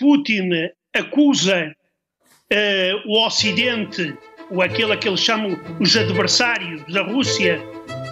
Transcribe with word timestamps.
Putin 0.00 0.50
acusa 0.96 1.72
uh, 2.52 3.08
o 3.08 3.24
Ocidente, 3.26 4.16
ou 4.50 4.62
aquele 4.62 4.96
que 4.96 5.06
eles 5.06 5.20
chamam 5.20 5.56
os 5.78 5.96
adversários 5.96 6.82
da 6.92 7.02
Rússia, 7.02 7.62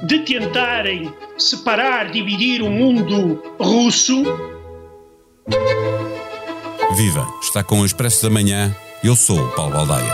de 0.05 0.21
tentarem 0.21 1.13
separar, 1.37 2.11
dividir 2.11 2.63
o 2.63 2.71
mundo 2.71 3.43
russo. 3.59 4.23
Viva! 6.97 7.27
Está 7.43 7.65
com 7.65 7.81
o 7.81 7.87
Expresso 7.87 8.23
da 8.23 8.31
Manhã. 8.31 8.75
Eu 9.03 9.17
sou 9.17 9.41
o 9.41 9.55
Paulo 9.55 9.73
Baldaia. 9.73 10.13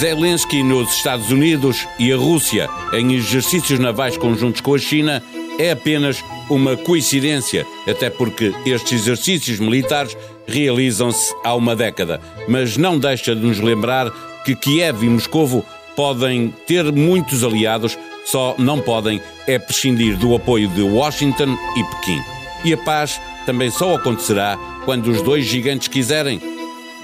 Zelensky 0.00 0.62
nos 0.62 0.94
Estados 0.94 1.30
Unidos 1.30 1.86
e 1.98 2.10
a 2.10 2.16
Rússia 2.16 2.70
em 2.94 3.12
exercícios 3.12 3.78
navais 3.78 4.16
conjuntos 4.16 4.62
com 4.62 4.74
a 4.74 4.78
China 4.78 5.22
é 5.58 5.72
apenas 5.72 6.24
uma 6.48 6.74
coincidência, 6.74 7.66
até 7.86 8.08
porque 8.08 8.50
estes 8.64 9.02
exercícios 9.02 9.60
militares 9.60 10.16
realizam-se 10.46 11.34
há 11.44 11.54
uma 11.54 11.76
década, 11.76 12.18
mas 12.48 12.78
não 12.78 12.98
deixa 12.98 13.36
de 13.36 13.42
nos 13.42 13.60
lembrar 13.60 14.10
que 14.42 14.56
Kiev 14.56 15.04
e 15.04 15.10
Moscovo 15.10 15.62
podem 15.94 16.48
ter 16.66 16.90
muitos 16.90 17.44
aliados, 17.44 17.98
só 18.24 18.54
não 18.56 18.80
podem 18.80 19.20
é 19.46 19.58
prescindir 19.58 20.16
do 20.16 20.34
apoio 20.34 20.68
de 20.68 20.80
Washington 20.80 21.54
e 21.76 21.84
Pequim. 21.84 22.22
E 22.64 22.72
a 22.72 22.78
paz 22.78 23.20
também 23.44 23.70
só 23.70 23.96
acontecerá 23.96 24.58
quando 24.86 25.08
os 25.08 25.20
dois 25.20 25.44
gigantes 25.44 25.88
quiserem, 25.88 26.40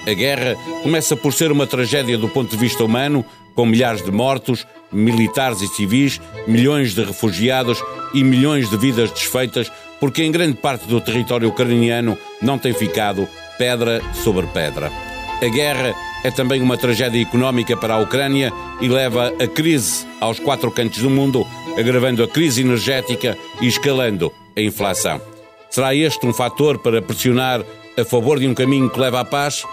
a 0.07 0.13
guerra 0.13 0.55
começa 0.83 1.17
por 1.17 1.33
ser 1.33 1.51
uma 1.51 1.67
tragédia 1.67 2.17
do 2.17 2.29
ponto 2.29 2.49
de 2.49 2.57
vista 2.57 2.83
humano, 2.83 3.25
com 3.53 3.65
milhares 3.65 4.01
de 4.01 4.11
mortos, 4.11 4.65
militares 4.91 5.61
e 5.61 5.67
civis, 5.67 6.21
milhões 6.47 6.95
de 6.95 7.03
refugiados 7.03 7.83
e 8.13 8.23
milhões 8.23 8.69
de 8.69 8.77
vidas 8.77 9.11
desfeitas, 9.11 9.69
porque 9.99 10.23
em 10.23 10.31
grande 10.31 10.55
parte 10.55 10.87
do 10.87 11.01
território 11.01 11.49
ucraniano 11.49 12.17
não 12.41 12.57
tem 12.57 12.73
ficado 12.73 13.27
pedra 13.57 14.01
sobre 14.23 14.47
pedra. 14.47 14.89
A 15.41 15.47
guerra 15.49 15.93
é 16.23 16.31
também 16.31 16.61
uma 16.61 16.77
tragédia 16.77 17.21
económica 17.21 17.75
para 17.75 17.95
a 17.95 17.99
Ucrânia 17.99 18.51
e 18.79 18.87
leva 18.87 19.33
a 19.39 19.47
crise 19.47 20.07
aos 20.21 20.39
quatro 20.39 20.71
cantos 20.71 21.01
do 21.01 21.09
mundo, 21.09 21.45
agravando 21.77 22.23
a 22.23 22.27
crise 22.27 22.61
energética 22.61 23.37
e 23.61 23.67
escalando 23.67 24.31
a 24.55 24.61
inflação. 24.61 25.21
Será 25.69 25.93
este 25.93 26.25
um 26.25 26.33
fator 26.33 26.79
para 26.79 27.01
pressionar 27.01 27.61
a 27.97 28.05
favor 28.05 28.39
de 28.39 28.47
um 28.47 28.53
caminho 28.53 28.89
que 28.89 28.99
leva 28.99 29.19
à 29.19 29.25
paz? 29.25 29.63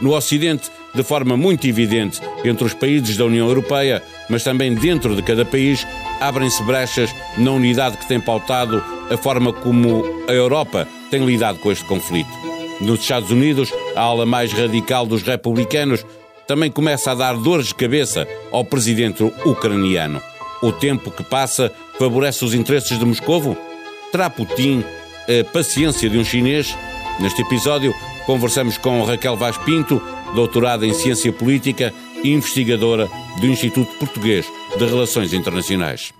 No 0.00 0.14
Ocidente, 0.14 0.70
de 0.94 1.02
forma 1.02 1.36
muito 1.36 1.66
evidente, 1.66 2.20
entre 2.44 2.64
os 2.64 2.74
países 2.74 3.16
da 3.16 3.24
União 3.24 3.48
Europeia, 3.48 4.02
mas 4.28 4.44
também 4.44 4.74
dentro 4.74 5.16
de 5.16 5.22
cada 5.22 5.44
país, 5.44 5.86
abrem-se 6.20 6.62
brechas 6.62 7.14
na 7.36 7.50
unidade 7.52 7.96
que 7.96 8.06
tem 8.06 8.20
pautado 8.20 8.82
a 9.10 9.16
forma 9.16 9.52
como 9.52 10.04
a 10.28 10.32
Europa 10.32 10.86
tem 11.10 11.24
lidado 11.24 11.58
com 11.58 11.70
este 11.70 11.84
conflito. 11.84 12.30
Nos 12.80 13.00
Estados 13.00 13.30
Unidos, 13.30 13.72
a 13.94 14.00
ala 14.00 14.26
mais 14.26 14.52
radical 14.52 15.06
dos 15.06 15.22
republicanos 15.22 16.04
também 16.46 16.70
começa 16.70 17.12
a 17.12 17.14
dar 17.14 17.34
dores 17.36 17.68
de 17.68 17.74
cabeça 17.74 18.26
ao 18.50 18.64
presidente 18.64 19.22
ucraniano. 19.44 20.20
O 20.62 20.72
tempo 20.72 21.10
que 21.10 21.22
passa 21.22 21.72
favorece 21.98 22.44
os 22.44 22.54
interesses 22.54 22.98
de 22.98 23.04
Moscovo? 23.04 23.56
Terá 24.10 24.28
Putin 24.28 24.84
a 25.28 25.44
paciência 25.52 26.08
de 26.08 26.18
um 26.18 26.24
chinês? 26.24 26.76
Neste 27.20 27.42
episódio, 27.42 27.94
conversamos 28.26 28.78
com 28.78 29.02
Raquel 29.04 29.36
Vaz 29.36 29.56
Pinto, 29.58 30.00
doutorada 30.34 30.86
em 30.86 30.94
Ciência 30.94 31.32
Política 31.32 31.92
e 32.22 32.32
investigadora 32.32 33.08
do 33.40 33.46
Instituto 33.46 33.92
Português 33.98 34.46
de 34.76 34.84
Relações 34.84 35.32
Internacionais. 35.32 36.12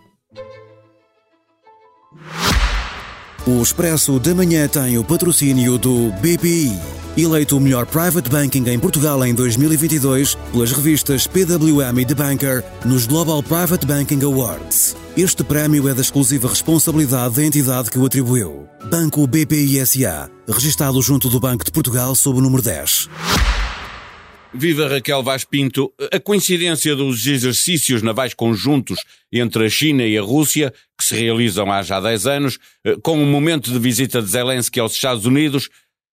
O 3.46 3.60
Expresso 3.60 4.18
da 4.18 4.34
Manhã 4.34 4.66
tem 4.66 4.96
o 4.96 5.04
patrocínio 5.04 5.76
do 5.76 6.10
BPI, 6.12 6.80
eleito 7.14 7.58
o 7.58 7.60
melhor 7.60 7.84
private 7.84 8.30
banking 8.30 8.66
em 8.70 8.78
Portugal 8.78 9.22
em 9.22 9.34
2022 9.34 10.34
pelas 10.50 10.72
revistas 10.72 11.26
PWM 11.26 11.98
e 12.00 12.06
The 12.06 12.14
Banker 12.14 12.64
nos 12.86 13.06
Global 13.06 13.42
Private 13.42 13.84
Banking 13.84 14.22
Awards. 14.24 14.96
Este 15.14 15.44
prémio 15.44 15.86
é 15.90 15.92
da 15.92 16.00
exclusiva 16.00 16.48
responsabilidade 16.48 17.34
da 17.34 17.44
entidade 17.44 17.90
que 17.90 17.98
o 17.98 18.06
atribuiu. 18.06 18.66
Banco 18.90 19.26
BPI 19.26 19.84
SA, 19.84 20.30
registado 20.48 21.02
junto 21.02 21.28
do 21.28 21.38
Banco 21.38 21.66
de 21.66 21.70
Portugal 21.70 22.14
sob 22.14 22.38
o 22.38 22.42
número 22.42 22.62
10. 22.62 23.10
Viva 24.56 24.86
Raquel 24.86 25.20
Vaz 25.20 25.44
Pinto. 25.44 25.92
A 26.12 26.20
coincidência 26.20 26.94
dos 26.94 27.26
exercícios 27.26 28.02
navais 28.02 28.34
conjuntos 28.34 29.04
entre 29.32 29.66
a 29.66 29.68
China 29.68 30.04
e 30.04 30.16
a 30.16 30.22
Rússia, 30.22 30.72
que 30.96 31.04
se 31.04 31.16
realizam 31.16 31.72
há 31.72 31.82
já 31.82 32.00
10 32.00 32.26
anos, 32.28 32.58
eh, 32.84 32.94
com 33.02 33.20
o 33.20 33.26
momento 33.26 33.72
de 33.72 33.78
visita 33.80 34.22
de 34.22 34.28
Zelensky 34.28 34.78
aos 34.78 34.94
Estados 34.94 35.26
Unidos, 35.26 35.68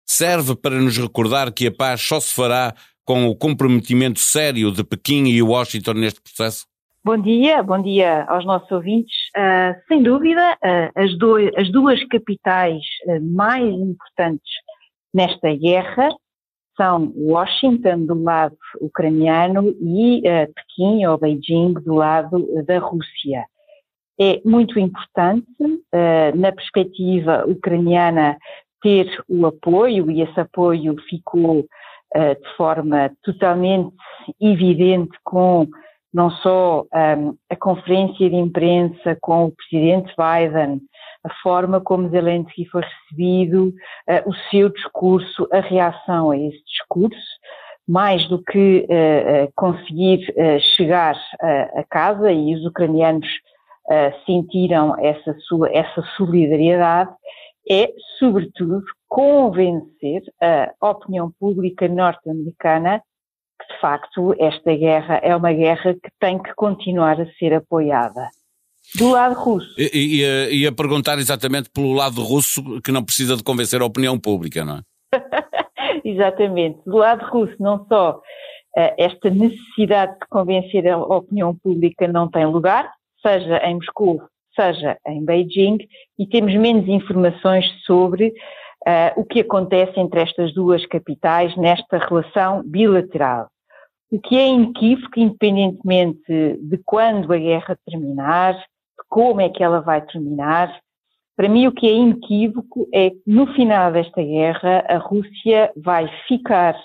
serve 0.06 0.56
para 0.56 0.80
nos 0.80 0.98
recordar 0.98 1.52
que 1.52 1.68
a 1.68 1.72
paz 1.72 2.02
só 2.02 2.18
se 2.22 2.34
fará 2.34 2.74
com 3.04 3.28
o 3.28 3.36
comprometimento 3.36 4.20
sério 4.20 4.72
de 4.72 4.86
Pequim 4.86 5.26
e 5.26 5.42
Washington 5.42 5.94
neste 5.94 6.22
processo? 6.22 6.66
Bom 7.04 7.18
dia, 7.22 7.62
bom 7.62 7.82
dia 7.82 8.24
aos 8.24 8.46
nossos 8.46 8.72
ouvintes. 8.72 9.16
Uh, 9.36 9.76
sem 9.88 10.02
dúvida, 10.02 10.58
uh, 10.64 11.00
as, 11.00 11.18
do, 11.18 11.38
as, 11.58 11.70
duas 11.72 12.02
capitais 12.06 12.82
uh, 13.06 13.22
mais 13.36 13.66
importantes 13.66 14.52
nesta 15.14 15.54
guerra 15.56 16.10
são 16.80 17.12
Washington 17.16 18.06
do 18.06 18.24
lado 18.24 18.56
ucraniano 18.80 19.76
e 19.82 20.22
Pequim 20.56 21.06
ou 21.06 21.18
Beijing 21.18 21.74
do 21.74 21.96
lado 21.96 22.48
da 22.66 22.80
Rússia. 22.80 23.46
É 24.20 24.42
muito 24.46 24.80
importante, 24.80 25.46
na 26.36 26.52
perspectiva 26.52 27.46
ucraniana, 27.46 28.38
ter 28.82 29.08
o 29.28 29.46
apoio, 29.46 30.10
e 30.10 30.22
esse 30.22 30.40
apoio 30.40 30.96
ficou 31.10 31.66
de 32.16 32.56
forma 32.58 33.12
totalmente 33.24 33.94
evidente 34.40 35.18
com 35.24 35.68
não 36.14 36.32
só 36.32 36.86
um, 36.94 37.36
a 37.50 37.56
conferência 37.56 38.30
de 38.30 38.36
imprensa 38.36 39.18
com 39.22 39.46
o 39.46 39.52
presidente 39.52 40.14
Biden, 40.18 40.82
a 41.24 41.34
forma 41.42 41.82
como 41.82 42.10
Zelensky 42.10 42.66
foi 42.66 42.82
recebido, 42.82 43.68
uh, 43.68 44.30
o 44.30 44.34
seu 44.50 44.70
discurso, 44.70 45.48
a 45.52 45.60
reação 45.60 46.32
a 46.32 46.38
esse 46.38 46.64
discurso, 46.66 47.20
mais 47.88 48.28
do 48.28 48.42
que 48.44 48.86
uh, 48.90 49.46
uh, 49.46 49.52
conseguir 49.56 50.26
chegar 50.76 51.16
a 51.42 51.84
casa 51.90 52.32
e 52.32 52.56
os 52.56 52.66
ucranianos 52.66 53.28
sentiram 54.24 54.96
essa 55.00 55.36
sua 55.48 55.68
essa 55.72 56.04
solidariedade, 56.16 57.10
é 57.68 57.92
sobretudo 58.20 58.84
convencer 59.08 60.22
a 60.80 60.90
opinião 60.92 61.32
pública 61.40 61.88
norte-americana 61.88 63.02
que 63.60 63.74
de 63.74 63.82
facto 63.82 64.36
esta 64.38 64.76
guerra 64.76 65.20
é 65.24 65.36
uma 65.36 65.52
guerra 65.52 65.96
que 65.96 66.12
tem 66.20 66.38
que 66.38 66.54
continuar 66.54 67.20
a 67.20 67.26
ser 67.34 67.52
apoiada. 67.52 68.30
Do 68.96 69.12
lado 69.12 69.36
russo. 69.36 69.74
E, 69.78 70.22
e, 70.22 70.62
e 70.62 70.68
a 70.68 70.72
perguntar 70.72 71.20
exatamente 71.20 71.70
pelo 71.70 71.94
lado 71.94 72.22
russo, 72.22 72.82
que 72.82 72.92
não 72.92 73.04
precisa 73.04 73.36
de 73.36 73.44
convencer 73.44 73.82
a 73.82 73.86
opinião 73.86 74.20
pública, 74.20 74.66
não 74.66 74.78
é? 74.78 74.82
exatamente. 76.04 76.80
Do 76.86 76.98
lado 76.98 77.26
russo, 77.26 77.56
não 77.60 77.86
só 77.88 78.14
uh, 78.18 78.94
esta 78.98 79.30
necessidade 79.30 80.14
de 80.14 80.28
convencer 80.30 80.88
a 80.88 80.98
opinião 80.98 81.56
pública 81.56 82.08
não 82.08 82.30
tem 82.30 82.46
lugar, 82.46 82.92
seja 83.22 83.58
em 83.66 83.76
Moscou, 83.76 84.22
seja 84.56 84.98
em 85.08 85.24
Beijing, 85.24 85.78
e 86.18 86.26
temos 86.26 86.56
menos 86.56 86.88
informações 86.88 87.66
sobre 87.86 88.34
uh, 88.88 89.20
o 89.20 89.24
que 89.24 89.42
acontece 89.42 90.00
entre 90.00 90.22
estas 90.22 90.54
duas 90.54 90.86
capitais 90.86 91.56
nesta 91.58 91.98
relação 91.98 92.64
bilateral. 92.64 93.48
O 94.12 94.20
que 94.20 94.36
é 94.36 94.48
inequívoco, 94.48 95.20
independentemente 95.20 96.58
de 96.62 96.80
quando 96.84 97.32
a 97.32 97.38
guerra 97.38 97.78
terminar, 97.86 98.60
como 99.10 99.42
é 99.42 99.50
que 99.50 99.64
ela 99.64 99.82
vai 99.82 100.02
terminar, 100.02 100.72
para 101.36 101.50
mim 101.50 101.68
o 101.68 101.72
que 101.72 101.88
é 101.88 101.94
inequívoco 101.94 102.88
é 102.94 103.10
que 103.10 103.22
no 103.26 103.48
final 103.54 103.92
desta 103.92 104.22
guerra 104.22 104.86
a 104.88 104.98
Rússia 104.98 105.72
vai 105.76 106.10
ficar 106.28 106.76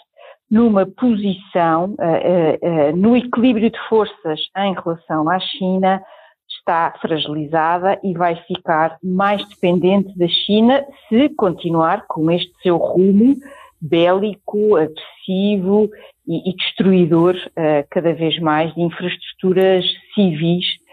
numa 0.50 0.87
posição, 0.87 1.94
uh, 1.99 2.93
uh, 2.93 2.97
no 2.97 3.17
equilíbrio 3.17 3.71
de 3.71 3.79
forças 3.88 4.41
em 4.56 4.75
relação 4.75 5.29
à 5.29 5.41
China, 5.41 6.00
está 6.49 6.94
fragilizada 7.00 7.99
e 8.05 8.12
vai 8.15 8.37
ficar 8.47 8.97
mais 9.03 9.44
dependente 9.49 10.17
da 10.17 10.29
China 10.29 10.85
se 11.09 11.29
continuar 11.31 12.06
com 12.06 12.31
este 12.31 12.53
seu 12.62 12.77
rumo 12.77 13.35
bélico, 13.81 14.77
agressivo 14.77 15.91
e, 16.27 16.50
e 16.50 16.55
destruidor 16.55 17.35
uh, 17.35 17.87
cada 17.91 18.15
vez 18.15 18.38
mais 18.38 18.73
de 18.75 18.82
infraestruturas 18.82 19.85
civis 20.15 20.84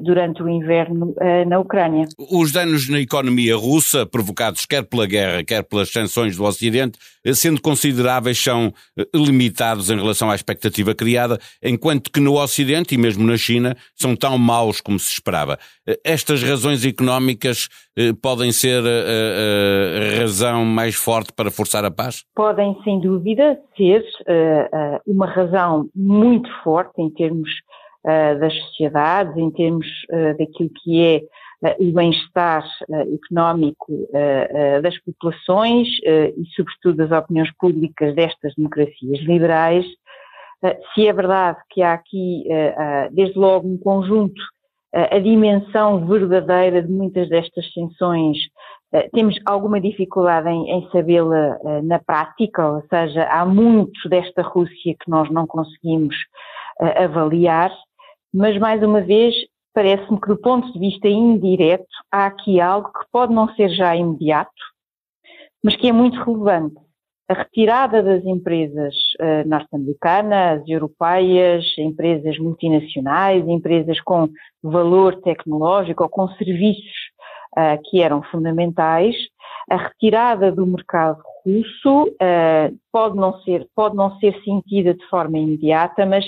durante 0.00 0.42
o 0.42 0.48
inverno 0.48 1.14
eh, 1.20 1.44
na 1.44 1.58
Ucrânia. 1.58 2.06
Os 2.18 2.50
danos 2.50 2.88
na 2.88 2.98
economia 2.98 3.54
russa, 3.56 4.06
provocados 4.06 4.64
quer 4.64 4.82
pela 4.82 5.06
guerra, 5.06 5.44
quer 5.44 5.62
pelas 5.62 5.90
sanções 5.90 6.34
do 6.34 6.44
Ocidente, 6.44 6.98
eh, 7.22 7.34
sendo 7.34 7.60
consideráveis, 7.60 8.42
são 8.42 8.72
limitados 9.14 9.90
em 9.90 9.96
relação 9.96 10.30
à 10.30 10.34
expectativa 10.34 10.94
criada, 10.94 11.38
enquanto 11.62 12.10
que 12.10 12.20
no 12.20 12.40
Ocidente 12.40 12.94
e 12.94 12.98
mesmo 12.98 13.26
na 13.26 13.36
China 13.36 13.76
são 13.94 14.16
tão 14.16 14.38
maus 14.38 14.80
como 14.80 14.98
se 14.98 15.12
esperava. 15.12 15.58
Estas 16.02 16.42
razões 16.42 16.84
económicas 16.84 17.68
podem 18.20 18.52
ser 18.52 18.82
a, 18.82 20.18
razão 20.20 20.64
mais 20.64 20.94
forte 20.94 21.32
para 21.32 21.50
forçar 21.50 21.84
a 21.84 21.90
paz? 21.90 22.24
Podem, 22.34 22.76
sem 22.82 23.00
dúvida, 23.00 23.58
ser 23.76 24.02
uma 25.06 25.26
razão 25.26 25.88
muito 25.94 26.48
forte 26.62 27.00
em 27.00 27.10
termos 27.10 27.48
uh, 28.06 28.38
das 28.38 28.54
sociedades, 28.66 29.36
em 29.36 29.50
termos 29.50 29.86
uh, 30.10 30.38
daquilo 30.38 30.70
que 30.82 31.02
é 31.02 31.68
uh, 31.68 31.88
o 31.88 31.92
bem-estar 31.92 32.64
económico 33.12 34.08
das 34.82 34.98
populações 35.00 35.88
e, 36.04 36.44
sobretudo, 36.54 36.96
das 36.96 37.10
opiniões 37.10 37.50
públicas 37.58 38.14
destas 38.14 38.54
democracias 38.56 39.20
liberais. 39.20 39.86
se 40.94 41.06
é 41.06 41.12
verdade 41.12 41.58
que 41.70 41.82
há 41.82 41.94
aqui, 41.94 42.44
desde 43.12 43.38
logo, 43.38 43.66
um 43.66 43.78
conjunto, 43.78 44.40
a 44.92 45.18
dimensão 45.18 46.06
verdadeira 46.06 46.82
de 46.82 46.92
muitas 46.92 47.28
destas 47.28 47.66
tensões 47.72 48.36
temos 49.12 49.34
alguma 49.46 49.80
dificuldade 49.80 50.48
em, 50.48 50.70
em 50.70 50.88
sabê-la 50.90 51.58
na 51.82 51.98
prática, 51.98 52.68
ou 52.68 52.82
seja, 52.88 53.24
há 53.24 53.44
muito 53.44 54.08
desta 54.08 54.42
Rússia 54.42 54.94
que 55.00 55.10
nós 55.10 55.30
não 55.30 55.46
conseguimos 55.46 56.14
avaliar, 56.80 57.72
mas 58.32 58.58
mais 58.58 58.82
uma 58.82 59.00
vez 59.00 59.34
parece-me 59.74 60.20
que 60.20 60.28
do 60.28 60.38
ponto 60.38 60.72
de 60.72 60.78
vista 60.78 61.06
indireto 61.06 61.86
há 62.10 62.26
aqui 62.26 62.60
algo 62.60 62.88
que 62.88 63.06
pode 63.12 63.34
não 63.34 63.48
ser 63.54 63.68
já 63.68 63.94
imediato, 63.94 64.50
mas 65.62 65.76
que 65.76 65.88
é 65.88 65.92
muito 65.92 66.18
relevante. 66.22 66.76
A 67.28 67.34
retirada 67.34 68.02
das 68.02 68.24
empresas 68.24 68.94
uh, 69.20 69.46
norte-americanas, 69.48 70.62
europeias, 70.66 71.64
empresas 71.76 72.38
multinacionais, 72.38 73.46
empresas 73.48 74.00
com 74.00 74.28
valor 74.62 75.20
tecnológico 75.22 76.04
ou 76.04 76.08
com 76.08 76.28
serviços 76.36 77.10
uh, 77.58 77.82
que 77.90 78.00
eram 78.00 78.22
fundamentais, 78.22 79.16
a 79.68 79.76
retirada 79.76 80.52
do 80.52 80.64
mercado 80.64 81.20
russo 81.44 82.04
uh, 82.04 82.78
pode, 82.92 83.16
não 83.16 83.40
ser, 83.40 83.66
pode 83.74 83.96
não 83.96 84.16
ser 84.18 84.40
sentida 84.44 84.94
de 84.94 85.04
forma 85.08 85.36
imediata, 85.36 86.06
mas 86.06 86.24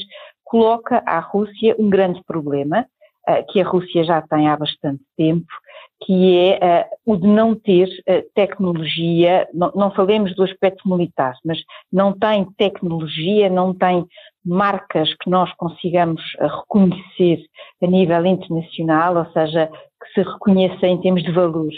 coloca 0.49 1.03
à 1.07 1.21
Rússia 1.21 1.77
um 1.79 1.91
grande 1.91 2.23
problema, 2.25 2.87
uh, 3.29 3.53
que 3.53 3.61
a 3.61 3.69
Rússia 3.69 4.03
já 4.03 4.23
tem 4.23 4.49
há 4.49 4.57
bastante 4.57 5.03
tempo, 5.17 5.47
que 6.05 6.37
é 6.37 6.89
uh, 7.07 7.13
o 7.13 7.17
de 7.17 7.27
não 7.27 7.55
ter 7.55 7.87
uh, 7.87 8.23
tecnologia, 8.35 9.47
não, 9.53 9.71
não, 9.75 9.91
falemos 9.91 10.35
do 10.35 10.43
aspecto 10.43 10.89
militar, 10.89 11.35
mas 11.45 11.59
não 11.93 12.19
tem 12.19 12.47
tecnologia, 12.57 13.51
não 13.51 13.75
tem 13.75 14.07
marcas 14.45 15.13
que 15.17 15.29
nós 15.29 15.53
consigamos 15.57 16.23
reconhecer 16.41 17.45
a 17.83 17.87
nível 17.87 18.25
internacional, 18.25 19.17
ou 19.17 19.27
seja, 19.33 19.67
que 19.67 20.13
se 20.15 20.23
reconheça 20.27 20.87
em 20.87 20.99
termos 20.99 21.23
de 21.23 21.33
valores. 21.33 21.77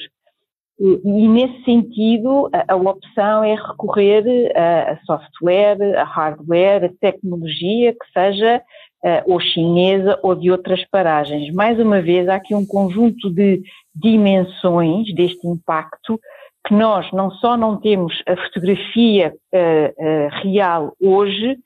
E, 0.81 1.29
nesse 1.29 1.63
sentido, 1.65 2.49
a, 2.55 2.73
a, 2.73 2.77
opção 2.77 3.45
é 3.45 3.55
recorrer 3.55 4.51
a, 4.57 4.93
a, 4.93 4.97
software, 5.05 5.99
a 5.99 6.05
hardware, 6.05 6.87
a 6.87 6.93
tecnologia 6.99 7.93
que 7.93 8.13
seja 8.15 8.63
uh, 9.05 9.31
ou 9.31 9.39
chinesa 9.39 10.19
ou 10.23 10.35
de 10.35 10.51
outras 10.51 10.83
paragens. 10.91 11.53
Mais 11.53 11.79
uma 11.79 12.01
vez, 12.01 12.27
há 12.31 12.37
aqui 12.37 12.55
um 12.55 12.65
conjunto 12.65 13.29
de 13.29 13.63
dimensões 13.95 15.15
deste 15.15 15.47
impacto 15.47 16.19
que 16.67 16.73
nós 16.73 17.11
não 17.13 17.31
só 17.31 17.59
não 17.59 17.79
temos 17.79 18.15
a 18.27 18.35
fotografia 18.37 19.35
uh, 19.53 19.59
uh, 19.59 20.29
real 20.43 20.95
hoje, 21.01 21.59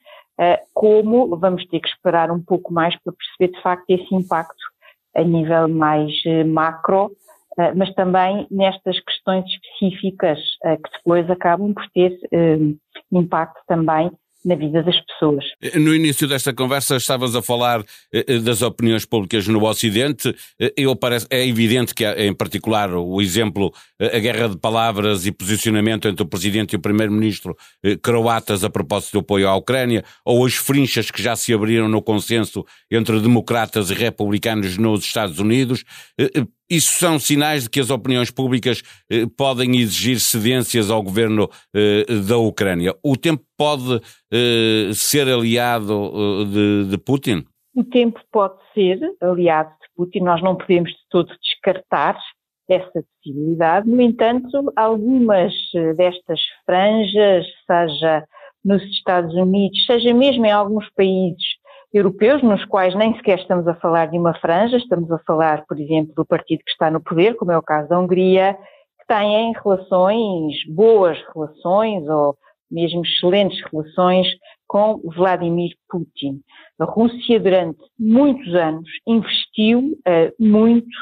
como 0.73 1.37
vamos 1.39 1.65
ter 1.69 1.79
que 1.79 1.87
esperar 1.87 2.29
um 2.33 2.43
pouco 2.43 2.73
mais 2.75 2.97
para 3.05 3.13
perceber 3.13 3.57
de 3.57 3.63
facto 3.63 3.85
esse 3.89 4.13
impacto 4.13 4.65
a 5.15 5.23
nível 5.23 5.69
mais 5.69 6.13
macro 6.45 7.13
eh, 7.13 7.24
mas 7.77 7.93
também 7.95 8.47
nestas 8.51 8.99
questões 9.01 9.45
específicas 9.47 10.39
eh, 10.65 10.77
que 10.77 10.91
depois 10.97 11.29
acabam 11.31 11.73
por 11.73 11.89
ter 11.91 12.19
eh, 12.33 12.59
impacto 13.13 13.61
também 13.67 14.11
na 14.45 14.55
vida 14.55 14.83
das 14.83 15.01
pessoas. 15.07 15.45
No 15.75 15.95
início 15.95 16.29
desta 16.29 16.53
conversa 16.53 16.97
estavas 16.97 17.35
a 17.35 17.41
falar 17.41 17.83
eh, 18.13 18.39
das 18.39 18.61
opiniões 18.61 19.07
públicas 19.07 19.49
no 19.49 19.65
Ocidente. 19.65 20.35
Eh, 20.61 20.73
eu 20.77 20.95
parece, 20.95 21.27
é 21.31 21.47
evidente 21.47 21.95
que, 21.95 22.05
em 22.05 22.35
particular, 22.35 22.93
o 22.95 23.23
exemplo, 23.23 23.73
a 23.99 24.19
guerra 24.19 24.51
de 24.51 24.59
palavras 24.59 25.25
e 25.25 25.33
posicionamento 25.33 26.07
entre 26.07 26.23
o 26.23 26.27
Presidente 26.27 26.75
e 26.75 26.77
o 26.77 26.81
Primeiro-Ministro 26.81 27.57
croatas 28.03 28.65
a 28.65 28.71
propósito 28.71 29.13
do 29.13 29.19
apoio 29.21 29.49
à 29.49 29.57
Ucrânia, 29.57 30.05
ou 30.25 30.45
as 30.45 30.55
frinchas 30.55 31.11
que 31.11 31.23
já 31.23 31.35
se 31.35 31.55
abriram 31.55 31.89
no 31.89 32.03
consenso 32.03 32.65
entre 32.91 33.19
democratas 33.21 33.91
e 33.91 33.95
republicanos 33.95 34.77
nos 34.77 35.05
Estados 35.05 35.39
Unidos, 35.39 35.85
isso 36.69 36.93
são 36.99 37.19
sinais 37.19 37.65
de 37.65 37.71
que 37.71 37.81
as 37.81 37.91
opiniões 37.91 38.31
públicas 38.31 38.83
eh, 39.11 39.27
podem 39.37 39.77
exigir 39.77 40.19
cedências 40.19 40.91
ao 40.91 41.03
governo 41.03 41.49
eh, 41.75 42.05
da 42.27 42.39
Ucrânia. 42.39 42.95
O 43.03 43.17
tempo 43.17 43.45
pode 43.57 44.01
eh, 44.33 44.91
ser 44.95 45.29
aliado 45.29 45.93
eh, 45.93 46.45
de, 46.45 46.91
de, 46.91 46.99
Putin? 46.99 47.45
O 47.75 47.85
tempo 47.85 48.21
pode 48.33 48.55
ser 48.73 48.99
aliado 49.21 49.71
de 49.71 49.89
Putin. 49.97 50.21
Nós 50.21 50.43
não 50.43 50.57
podemos 50.57 50.91
de 50.91 50.99
todo 51.11 51.31
descartar 51.43 52.19
essa 52.69 53.05
possibilidade. 53.23 53.89
No 53.89 54.01
entanto, 54.01 54.73
algumas 54.77 55.53
eh, 55.75 55.93
destas 55.95 56.41
franjas, 56.65 57.45
seja 57.67 58.25
nos 58.65 58.83
Estados 58.85 59.35
Unidos, 59.35 59.85
seja 59.85 60.15
mesmo 60.15 60.47
em 60.47 60.51
alguns 60.51 60.89
países 60.97 61.45
europeus, 61.95 62.43
nos 62.43 62.65
quais 62.65 62.95
nem 62.95 63.15
sequer 63.17 63.39
estamos 63.39 63.67
a 63.69 63.75
falar 63.75 64.07
de 64.07 64.19
uma 64.19 64.35
franja, 64.35 64.77
estamos 64.77 65.11
a 65.11 65.19
falar, 65.21 65.65
por 65.67 65.79
exemplo, 65.79 66.13
do 66.15 66.25
partido 66.25 66.63
que 66.65 66.73
está 66.73 66.91
no 66.91 67.01
poder, 67.01 67.37
como 67.37 67.53
é 67.53 67.59
o 67.59 67.63
caso 67.63 67.89
da 67.89 67.99
Hungria, 67.99 68.59
que 69.01 69.07
têm 69.07 69.53
relações, 69.53 70.55
boas 70.69 71.19
relações 71.33 72.09
ou 72.09 72.37
mesmo 72.71 73.03
excelentes 73.05 73.63
relações 73.71 74.27
com 74.67 75.01
Vladimir 75.15 75.71
Putin. 75.89 76.41
A 76.81 76.85
Rússia, 76.85 77.39
durante 77.39 77.79
muitos 77.99 78.53
anos, 78.55 78.89
investiu 79.07 79.81
uh, 79.81 80.45
muito 80.45 80.97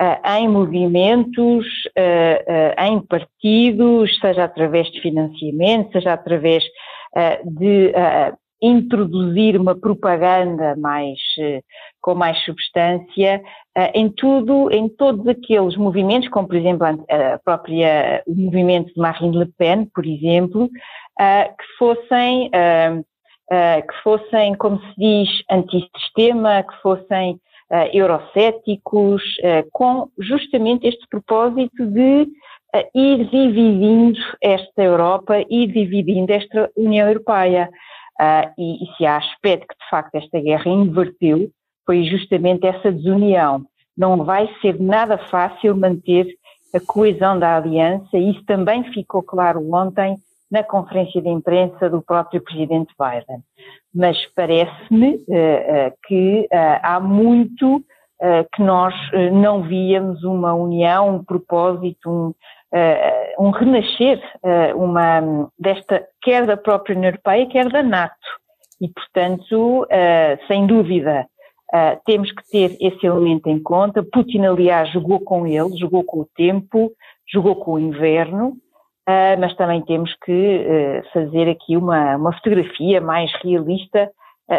uh, 0.00 0.28
em 0.38 0.48
movimentos, 0.48 1.66
uh, 1.96 2.82
em 2.82 3.00
partidos, 3.06 4.18
seja 4.18 4.44
através 4.44 4.90
de 4.90 5.00
financiamento, 5.00 5.92
seja 5.92 6.12
através 6.14 6.64
de 7.44 7.92
introduzir 8.62 9.60
uma 9.60 9.74
propaganda 9.74 10.76
mais, 10.76 11.18
eh, 11.40 11.60
com 12.00 12.14
mais 12.14 12.38
substância 12.44 13.42
eh, 13.76 13.92
em 13.92 14.08
tudo, 14.08 14.70
em 14.70 14.88
todos 14.88 15.26
aqueles 15.26 15.76
movimentos, 15.76 16.28
como 16.28 16.46
por 16.46 16.56
exemplo 16.56 16.86
a 16.86 17.38
própria, 17.44 18.22
o 18.24 18.34
movimento 18.34 18.94
de 18.94 19.00
Marine 19.00 19.36
Le 19.36 19.46
Pen, 19.58 19.86
por 19.92 20.06
exemplo, 20.06 20.70
eh, 21.18 21.44
que 21.46 21.64
fossem, 21.78 22.50
que 23.50 24.02
fossem, 24.02 24.54
como 24.54 24.80
se 24.80 24.94
diz, 24.96 25.28
antissistema, 25.50 26.62
que 26.62 26.74
fossem 26.80 27.38
eurocéticos, 27.92 29.22
com 29.72 30.08
justamente 30.18 30.86
este 30.86 31.06
propósito 31.10 31.84
de 31.84 32.28
ir 32.94 33.28
dividindo 33.28 34.18
esta 34.40 34.82
Europa, 34.82 35.44
ir 35.50 35.66
dividindo 35.66 36.32
esta 36.32 36.70
União 36.76 37.06
Europeia. 37.08 37.68
Uh, 38.22 38.52
e, 38.56 38.84
e, 38.84 38.96
se 38.96 39.04
há 39.04 39.16
aspecto 39.16 39.66
que 39.66 39.84
de 39.84 39.90
facto 39.90 40.14
esta 40.14 40.38
guerra 40.38 40.70
inverteu, 40.70 41.50
foi 41.84 42.04
justamente 42.04 42.64
essa 42.64 42.92
desunião. 42.92 43.64
Não 43.98 44.24
vai 44.24 44.48
ser 44.60 44.80
nada 44.80 45.18
fácil 45.18 45.76
manter 45.76 46.28
a 46.72 46.78
coesão 46.78 47.36
da 47.36 47.56
aliança, 47.56 48.16
e 48.16 48.30
isso 48.30 48.44
também 48.46 48.84
ficou 48.92 49.24
claro 49.24 49.60
ontem 49.74 50.16
na 50.48 50.62
conferência 50.62 51.20
de 51.20 51.28
imprensa 51.28 51.90
do 51.90 52.00
próprio 52.00 52.40
presidente 52.42 52.94
Biden. 52.96 53.40
Mas 53.92 54.16
parece-me 54.36 55.16
uh, 55.16 55.18
uh, 55.18 55.92
que 56.06 56.48
há 56.82 57.00
muito 57.00 57.82
que 58.54 58.62
nós 58.62 58.94
não 59.32 59.64
víamos 59.64 60.22
uma 60.22 60.54
união, 60.54 61.16
um 61.16 61.24
propósito, 61.24 62.08
um, 62.08 62.32
um 63.38 63.50
renascer 63.50 64.22
uh, 64.42 64.82
uma, 64.82 65.48
desta, 65.58 66.06
quer 66.22 66.46
da 66.46 66.56
própria 66.56 66.96
União 66.96 67.10
Europeia, 67.10 67.46
quer 67.46 67.68
da 67.68 67.82
NATO. 67.82 68.14
E, 68.80 68.88
portanto, 68.88 69.82
uh, 69.82 70.46
sem 70.46 70.66
dúvida, 70.66 71.26
temos 72.04 72.30
que 72.30 72.46
ter 72.50 72.76
esse 72.82 73.06
elemento 73.06 73.48
em 73.48 73.58
conta. 73.58 74.02
Putin, 74.02 74.44
aliás, 74.44 74.92
jogou 74.92 75.20
com 75.20 75.46
ele, 75.46 75.74
jogou 75.78 76.04
com 76.04 76.20
o 76.20 76.28
tempo, 76.36 76.92
jogou 77.26 77.56
com 77.56 77.72
o 77.72 77.78
inverno, 77.78 78.58
mas 79.40 79.56
também 79.56 79.80
temos 79.80 80.14
que 80.22 81.02
fazer 81.14 81.48
aqui 81.48 81.74
uma, 81.74 82.14
uma 82.16 82.34
fotografia 82.34 83.00
mais 83.00 83.32
realista 83.42 84.10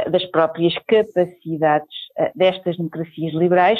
das 0.10 0.26
próprias 0.28 0.74
capacidades 0.88 1.96
destas 2.36 2.78
democracias 2.78 3.34
liberais 3.34 3.80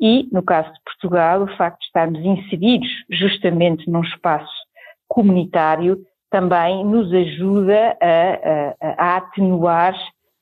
e, 0.00 0.28
no 0.32 0.42
caso 0.42 0.72
de 0.72 0.80
Portugal, 0.84 1.42
o 1.42 1.56
facto 1.56 1.78
de 1.80 1.84
estarmos 1.86 2.20
inseridos 2.20 2.88
justamente 3.10 3.88
num 3.90 4.02
espaço 4.02 4.50
comunitário 5.06 5.98
também 6.30 6.84
nos 6.84 7.12
ajuda 7.12 7.96
a, 8.00 8.76
a, 8.80 9.14
a 9.14 9.16
atenuar, 9.16 9.94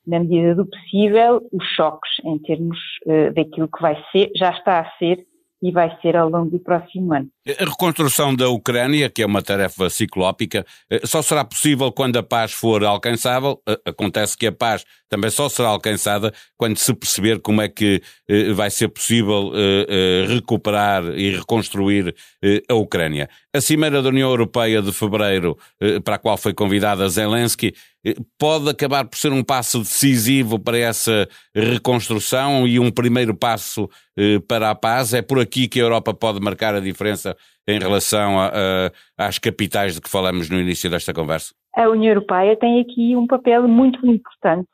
na 0.07 0.19
medida 0.19 0.55
do 0.55 0.65
possível, 0.65 1.41
os 1.51 1.65
choques 1.75 2.11
em 2.23 2.37
termos 2.39 2.77
uh, 3.05 3.33
daquilo 3.33 3.67
que 3.67 3.81
vai 3.81 4.01
ser, 4.11 4.31
já 4.35 4.51
está 4.51 4.79
a 4.79 4.91
ser 4.97 5.25
e 5.61 5.71
vai 5.71 5.95
ser 6.01 6.15
ao 6.15 6.29
longo 6.29 6.51
do 6.51 6.59
próximo 6.59 7.13
ano. 7.13 7.27
A 7.57 7.65
reconstrução 7.65 8.35
da 8.35 8.49
Ucrânia, 8.49 9.09
que 9.09 9.23
é 9.23 9.25
uma 9.25 9.41
tarefa 9.41 9.89
ciclópica, 9.89 10.65
eh, 10.89 11.01
só 11.05 11.21
será 11.21 11.43
possível 11.43 11.91
quando 11.91 12.17
a 12.17 12.23
paz 12.23 12.51
for 12.51 12.83
alcançável. 12.83 13.61
Eh, 13.67 13.79
acontece 13.85 14.37
que 14.37 14.45
a 14.45 14.51
paz 14.51 14.85
também 15.07 15.31
só 15.31 15.49
será 15.49 15.69
alcançada 15.69 16.33
quando 16.57 16.77
se 16.77 16.93
perceber 16.93 17.39
como 17.39 17.61
é 17.61 17.69
que 17.69 18.01
eh, 18.27 18.51
vai 18.53 18.69
ser 18.69 18.89
possível 18.89 19.51
recuperar 20.27 21.03
e 21.17 21.31
reconstruir 21.31 22.13
a 22.67 22.73
Ucrânia. 22.73 23.29
A 23.53 23.61
Cimeira 23.61 24.01
da 24.01 24.09
União 24.09 24.29
Europeia 24.29 24.81
de 24.81 24.91
fevereiro, 24.91 25.57
para 26.03 26.15
a 26.15 26.17
qual 26.19 26.37
foi 26.37 26.53
convidada 26.53 27.07
Zelensky, 27.09 27.73
pode 28.37 28.69
acabar 28.69 29.05
por 29.05 29.17
ser 29.17 29.31
um 29.31 29.43
passo 29.43 29.79
decisivo 29.79 30.59
para 30.59 30.77
essa 30.77 31.27
reconstrução 31.53 32.67
e 32.67 32.79
um 32.79 32.91
primeiro 32.91 33.35
passo 33.35 33.89
para 34.47 34.69
a 34.69 34.75
paz. 34.75 35.13
É 35.13 35.21
por 35.21 35.39
aqui 35.39 35.67
que 35.67 35.79
a 35.79 35.83
Europa 35.83 36.13
pode 36.13 36.39
marcar 36.39 36.75
a 36.75 36.79
diferença 36.79 37.35
em 37.67 37.79
relação 37.79 38.39
a, 38.39 38.47
a, 39.17 39.27
às 39.27 39.37
capitais 39.37 39.95
de 39.95 40.01
que 40.01 40.09
falamos 40.09 40.49
no 40.49 40.59
início 40.59 40.89
desta 40.89 41.13
conversa? 41.13 41.53
A 41.75 41.87
União 41.87 42.09
Europeia 42.09 42.55
tem 42.55 42.79
aqui 42.79 43.15
um 43.15 43.27
papel 43.27 43.67
muito 43.67 44.05
importante 44.05 44.67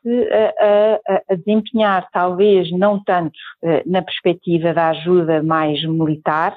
a, 0.58 1.32
a 1.32 1.34
desempenhar, 1.34 2.08
talvez 2.10 2.70
não 2.72 3.02
tanto 3.04 3.38
eh, 3.62 3.82
na 3.86 4.00
perspectiva 4.00 4.72
da 4.72 4.88
ajuda 4.88 5.42
mais 5.42 5.82
militar, 5.84 6.56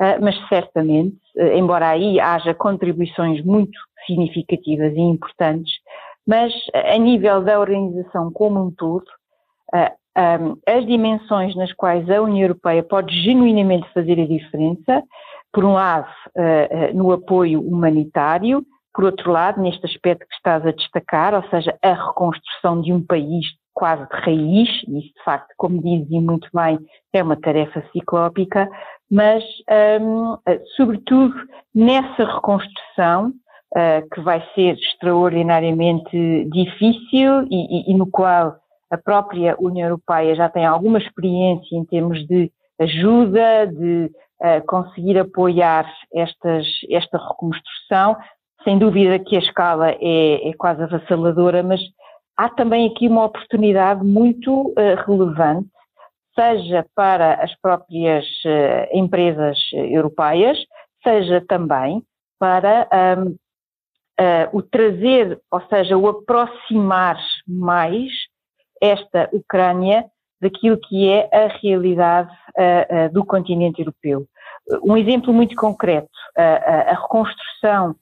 eh, 0.00 0.18
mas 0.18 0.34
certamente, 0.48 1.18
eh, 1.36 1.58
embora 1.58 1.90
aí 1.90 2.18
haja 2.18 2.54
contribuições 2.54 3.44
muito 3.44 3.78
significativas 4.06 4.94
e 4.94 5.00
importantes, 5.00 5.74
mas 6.26 6.52
a 6.74 6.96
nível 6.96 7.42
da 7.42 7.60
organização 7.60 8.32
como 8.32 8.64
um 8.64 8.70
todo, 8.70 9.04
as 10.66 10.86
dimensões 10.86 11.54
nas 11.56 11.72
quais 11.72 12.08
a 12.10 12.20
União 12.20 12.42
Europeia 12.42 12.82
pode 12.82 13.14
genuinamente 13.22 13.88
fazer 13.92 14.20
a 14.20 14.26
diferença 14.26 15.02
por 15.52 15.64
um 15.64 15.72
lado, 15.72 16.08
eh, 16.36 16.68
eh, 16.70 16.92
no 16.92 17.12
apoio 17.12 17.60
humanitário, 17.60 18.64
por 18.94 19.04
outro 19.04 19.30
lado, 19.30 19.60
neste 19.60 19.84
aspecto 19.86 20.26
que 20.26 20.34
estás 20.34 20.64
a 20.66 20.72
destacar, 20.72 21.34
ou 21.34 21.42
seja, 21.48 21.76
a 21.82 21.92
reconstrução 21.92 22.80
de 22.80 22.92
um 22.92 23.04
país 23.04 23.46
quase 23.72 24.02
de 24.08 24.16
raiz, 24.16 24.68
e 24.86 24.98
isso 24.98 25.14
de 25.14 25.24
facto, 25.24 25.52
como 25.56 25.82
dizem 25.82 26.20
muito 26.20 26.48
bem, 26.52 26.78
é 27.12 27.22
uma 27.22 27.36
tarefa 27.36 27.82
ciclópica, 27.92 28.68
mas 29.10 29.42
um, 30.00 30.36
eh, 30.46 30.60
sobretudo 30.76 31.34
nessa 31.74 32.24
reconstrução, 32.24 33.32
uh, 33.76 34.08
que 34.12 34.20
vai 34.20 34.44
ser 34.54 34.74
extraordinariamente 34.74 36.44
difícil 36.50 37.46
e, 37.50 37.90
e, 37.90 37.92
e 37.92 37.94
no 37.94 38.06
qual 38.06 38.56
a 38.90 38.98
própria 38.98 39.56
União 39.58 39.88
Europeia 39.88 40.34
já 40.34 40.48
tem 40.48 40.66
alguma 40.66 40.98
experiência 40.98 41.76
em 41.76 41.84
termos 41.84 42.26
de 42.26 42.50
ajuda, 42.78 43.66
de 43.66 44.10
conseguir 44.66 45.18
apoiar 45.18 45.86
estas, 46.14 46.66
esta 46.90 47.18
reconstrução. 47.18 48.16
Sem 48.64 48.78
dúvida 48.78 49.18
que 49.18 49.36
a 49.36 49.38
escala 49.38 49.90
é, 49.90 50.48
é 50.48 50.52
quase 50.56 50.82
avassaladora, 50.82 51.62
mas 51.62 51.80
há 52.40 52.48
também 52.48 52.86
aqui 52.86 53.06
uma 53.06 53.26
oportunidade 53.26 54.02
muito 54.02 54.68
uh, 54.70 54.74
relevante, 55.06 55.68
seja 56.34 56.86
para 56.94 57.34
as 57.34 57.54
próprias 57.60 58.24
uh, 58.46 58.96
empresas 58.96 59.58
europeias, 59.72 60.58
seja 61.02 61.44
também 61.46 62.02
para 62.38 62.88
um, 63.18 63.28
uh, 63.28 64.56
o 64.56 64.62
trazer, 64.62 65.38
ou 65.50 65.60
seja, 65.68 65.98
o 65.98 66.08
aproximar 66.08 67.18
mais 67.46 68.10
esta 68.80 69.28
Ucrânia 69.32 70.04
daquilo 70.40 70.78
que 70.78 71.08
é 71.08 71.28
a 71.32 71.48
realidade 71.60 72.32
uh, 72.58 73.06
uh, 73.06 73.12
do 73.12 73.24
continente 73.24 73.80
europeu. 73.80 74.26
Um 74.82 74.96
exemplo 74.96 75.32
muito 75.34 75.54
concreto, 75.54 76.08
uh, 76.38 76.90
a 76.90 76.94
reconstrução 76.94 77.94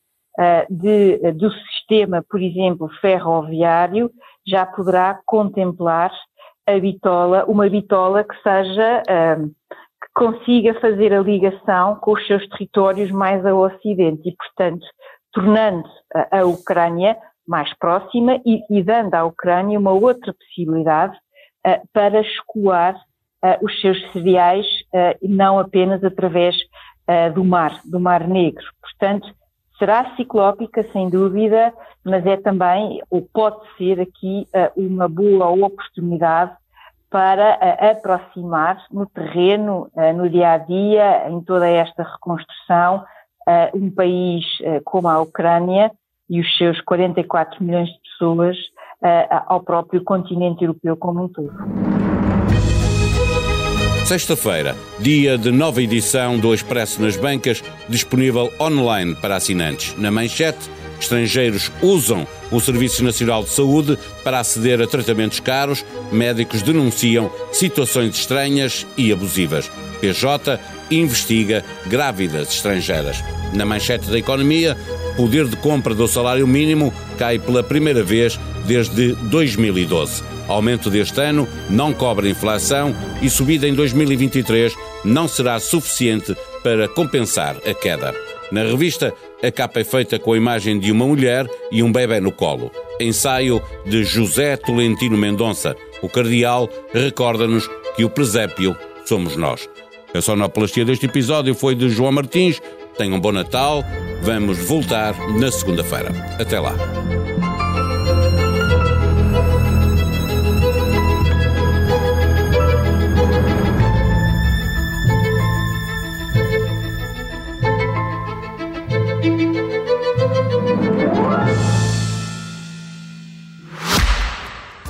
de, 0.71 1.33
do 1.33 1.51
sistema, 1.51 2.25
por 2.31 2.41
exemplo, 2.41 2.89
ferroviário, 3.01 4.09
já 4.47 4.65
poderá 4.65 5.19
contemplar 5.27 6.13
a 6.65 6.79
bitola, 6.79 7.45
uma 7.47 7.69
bitola 7.69 8.23
que 8.23 8.41
seja, 8.41 9.03
que 9.05 10.09
consiga 10.15 10.79
fazer 10.81 11.13
a 11.13 11.21
ligação 11.21 11.97
com 11.97 12.13
os 12.13 12.25
seus 12.25 12.49
territórios 12.51 13.11
mais 13.11 13.45
ao 13.45 13.59
ocidente 13.59 14.29
e, 14.29 14.37
portanto, 14.37 14.87
tornando 15.33 15.89
a 16.31 16.45
Ucrânia 16.45 17.17
mais 17.49 17.73
próxima 17.79 18.41
e, 18.45 18.61
e 18.71 18.83
dando 18.83 19.15
à 19.15 19.25
Ucrânia 19.25 19.79
uma 19.79 19.93
outra 19.93 20.35
possibilidade 20.35 21.17
uh, 21.67 21.89
para 21.93 22.21
escoar 22.21 22.95
uh, 22.95 23.65
os 23.65 23.81
seus 23.81 23.99
cereais 24.13 24.67
uh, 24.93 25.19
e 25.23 25.29
não 25.29 25.59
apenas 25.59 26.05
através 26.05 26.55
do 27.35 27.43
mar, 27.43 27.81
do 27.87 27.99
Mar 27.99 28.29
Negro. 28.29 28.67
Portanto, 28.83 29.35
será 29.79 30.15
ciclópica, 30.15 30.87
sem 30.93 31.09
dúvida, 31.09 31.73
mas 32.05 32.27
é 32.27 32.37
também, 32.37 33.01
ou 33.09 33.27
pode 33.33 33.61
ser 33.79 33.99
aqui, 33.99 34.47
uma 34.77 35.09
boa 35.09 35.49
oportunidade 35.49 36.55
para 37.09 37.55
aproximar 37.91 38.85
no 38.91 39.07
terreno, 39.07 39.91
no 40.15 40.29
dia 40.29 40.53
a 40.53 40.59
dia, 40.59 41.31
em 41.31 41.41
toda 41.41 41.67
esta 41.67 42.03
reconstrução, 42.03 43.07
um 43.73 43.91
país 43.91 44.45
como 44.85 45.09
a 45.09 45.19
Ucrânia 45.19 45.91
e 46.29 46.41
os 46.41 46.57
seus 46.57 46.81
44 46.83 47.63
milhões 47.63 47.89
de 47.89 47.99
pessoas 48.01 48.57
uh, 49.03 49.45
ao 49.47 49.61
próprio 49.61 50.03
continente 50.03 50.65
europeu 50.65 50.97
como 50.97 51.25
um 51.25 51.29
todo. 51.29 51.53
Sexta-feira, 54.05 54.75
dia 54.99 55.37
de 55.37 55.51
nova 55.51 55.83
edição 55.83 56.39
do 56.39 56.55
Expresso 56.55 57.03
nas 57.03 57.15
Bancas, 57.17 57.63
disponível 57.91 58.51
online 58.59 59.15
para 59.15 59.37
assinantes. 59.37 59.95
Na 59.99 60.11
manchete, 60.11 60.71
estrangeiros 61.05 61.71
usam 61.83 62.27
o 62.51 62.61
Serviço 62.61 63.05
Nacional 63.05 63.43
de 63.43 63.51
Saúde 63.51 63.99
para 64.25 64.41
aceder 64.41 64.81
a 64.81 64.87
tratamentos 64.87 65.41
caros, 65.41 65.85
médicos 66.11 66.63
denunciam 66.63 67.31
situações 67.53 68.17
estranhas 68.17 68.87
e 68.97 69.13
abusivas. 69.13 69.71
PJ 70.01 70.59
investiga 70.91 71.65
grávidas 71.87 72.49
estrangeiras. 72.51 73.23
Na 73.53 73.65
manchete 73.65 74.11
da 74.11 74.19
economia, 74.19 74.77
poder 75.17 75.47
de 75.47 75.57
compra 75.57 75.95
do 75.95 76.07
salário 76.07 76.47
mínimo 76.47 76.93
cai 77.19 77.39
pela 77.39 77.63
primeira 77.63 78.03
vez 78.03 78.39
desde 78.67 79.13
2012. 79.15 80.23
Aumento 80.47 80.89
deste 80.89 81.21
ano 81.21 81.47
não 81.69 81.93
cobre 81.93 82.31
inflação 82.31 82.95
e 83.21 83.29
subida 83.29 83.69
em 83.69 83.75
2023 83.75 84.75
não 85.05 85.29
será 85.29 85.59
suficiente 85.61 86.35
para 86.63 86.89
compensar 86.89 87.57
a 87.67 87.75
queda. 87.75 88.15
Na 88.51 88.63
revista, 88.63 89.13
a 89.43 89.51
capa 89.51 89.81
é 89.81 89.85
feita 89.85 90.19
com 90.19 90.33
a 90.33 90.37
imagem 90.37 90.79
de 90.79 90.91
uma 90.91 91.07
mulher 91.07 91.47
e 91.71 91.83
um 91.83 91.93
bebê 91.93 92.21
no 92.21 92.33
colo. 92.33 92.71
Ensaio 93.01 93.63
de 93.87 94.05
José 94.05 94.57
Tolentino 94.57 95.17
Mendonça. 95.17 95.77
O 96.03 96.09
cardeal 96.09 96.69
recorda-nos 96.93 97.69
que 97.97 98.05
o 98.05 98.11
presépio 98.11 98.77
somos 99.05 99.37
nós. 99.37 99.69
A 100.15 100.21
sonoplastia 100.21 100.85
deste 100.85 101.07
episódio 101.07 101.55
foi 101.55 101.75
de 101.75 101.89
João 101.89 102.13
Martins. 102.13 102.61
Tenham 102.97 103.17
um 103.17 103.21
bom 103.21 103.33
Natal. 103.33 103.85
Vamos 104.23 104.59
voltar 104.59 105.15
na 105.39 105.51
segunda-feira. 105.53 106.11
Até 106.39 106.59
lá. 106.59 106.75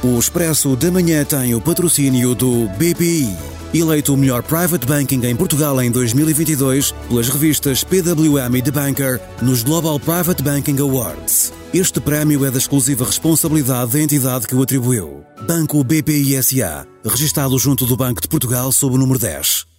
O 0.08 0.18
Expresso 0.18 0.74
da 0.74 0.90
Manhã 0.90 1.22
tem 1.22 1.54
o 1.54 1.60
patrocínio 1.60 2.34
do 2.34 2.66
BPI, 2.78 3.28
eleito 3.74 4.14
o 4.14 4.16
melhor 4.16 4.42
private 4.42 4.86
banking 4.86 5.20
em 5.26 5.36
Portugal 5.36 5.82
em 5.82 5.90
2022 5.90 6.92
pelas 7.10 7.28
revistas 7.28 7.84
PWM 7.84 8.56
e 8.56 8.62
The 8.62 8.70
Banker 8.70 9.20
nos 9.42 9.62
Global 9.62 10.00
Private 10.00 10.42
Banking 10.42 10.78
Awards. 10.80 11.52
Este 11.74 12.00
prémio 12.00 12.42
é 12.46 12.50
da 12.50 12.56
exclusiva 12.56 13.04
responsabilidade 13.04 13.92
da 13.92 14.00
entidade 14.00 14.46
que 14.46 14.54
o 14.54 14.62
atribuiu. 14.62 15.24
Banco 15.46 15.84
BPI 15.84 16.42
SA, 16.42 16.86
registado 17.04 17.58
junto 17.58 17.84
do 17.84 17.94
Banco 17.94 18.22
de 18.22 18.28
Portugal 18.28 18.72
sob 18.72 18.94
o 18.94 18.98
número 18.98 19.18
10. 19.18 19.77